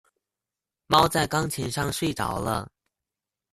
[0.87, 2.71] 貓在鋼琴上睡著了